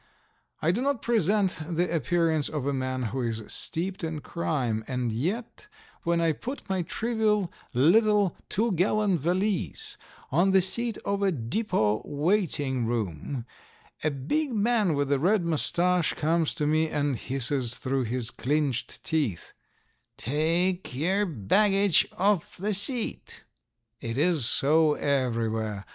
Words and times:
I 0.63 0.71
do 0.71 0.81
not 0.81 1.03
present 1.03 1.59
the 1.69 1.93
appearance 1.93 2.49
of 2.49 2.65
a 2.65 2.73
man 2.73 3.03
who 3.13 3.21
is 3.21 3.43
steeped 3.53 4.03
in 4.03 4.19
crime, 4.21 4.83
and 4.87 5.11
yet 5.11 5.67
when 6.01 6.19
I 6.19 6.31
put 6.31 6.67
my 6.67 6.81
trivial 6.81 7.53
little 7.71 8.35
two 8.49 8.71
gallon 8.71 9.19
valise 9.19 9.97
on 10.31 10.49
the 10.49 10.61
seat 10.63 10.97
of 11.05 11.21
a 11.21 11.31
depot 11.31 12.01
waiting 12.03 12.87
room 12.87 13.45
a 14.03 14.09
big 14.09 14.53
man 14.53 14.95
with 14.95 15.11
a 15.11 15.19
red 15.19 15.45
moustache 15.45 16.13
comes 16.13 16.55
to 16.55 16.65
me 16.65 16.89
and 16.89 17.15
hisses 17.15 17.77
through 17.77 18.05
his 18.05 18.31
clinched 18.31 19.03
teeth: 19.03 19.53
"Take 20.17 20.95
yer 20.95 21.25
baggage 21.27 22.07
off 22.17 22.57
the 22.57 22.73
seat!!" 22.73 23.43
It 23.99 24.17
is 24.17 24.47
so 24.47 24.95
everywhere. 24.95 25.85